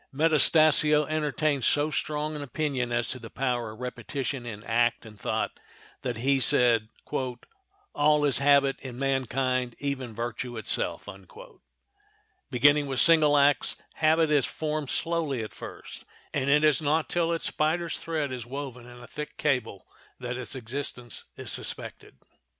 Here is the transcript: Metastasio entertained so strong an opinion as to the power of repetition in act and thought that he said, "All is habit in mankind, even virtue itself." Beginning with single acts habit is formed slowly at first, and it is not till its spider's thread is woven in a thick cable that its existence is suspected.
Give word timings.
Metastasio 0.11 1.05
entertained 1.05 1.63
so 1.63 1.91
strong 1.91 2.35
an 2.35 2.41
opinion 2.41 2.91
as 2.91 3.07
to 3.09 3.19
the 3.19 3.29
power 3.29 3.69
of 3.69 3.81
repetition 3.81 4.47
in 4.47 4.63
act 4.63 5.05
and 5.05 5.19
thought 5.19 5.59
that 6.01 6.17
he 6.17 6.39
said, 6.39 6.89
"All 7.93 8.25
is 8.25 8.39
habit 8.39 8.79
in 8.79 8.97
mankind, 8.97 9.75
even 9.77 10.15
virtue 10.15 10.57
itself." 10.57 11.07
Beginning 12.49 12.87
with 12.87 12.99
single 12.99 13.37
acts 13.37 13.75
habit 13.97 14.31
is 14.31 14.47
formed 14.47 14.89
slowly 14.89 15.43
at 15.43 15.53
first, 15.53 16.03
and 16.33 16.49
it 16.49 16.63
is 16.63 16.81
not 16.81 17.07
till 17.07 17.31
its 17.31 17.45
spider's 17.45 17.99
thread 17.99 18.31
is 18.31 18.43
woven 18.43 18.87
in 18.87 18.97
a 19.01 19.05
thick 19.07 19.37
cable 19.37 19.85
that 20.19 20.35
its 20.35 20.55
existence 20.55 21.25
is 21.37 21.51
suspected. 21.51 22.17